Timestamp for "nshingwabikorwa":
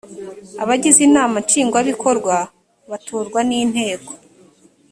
1.43-2.35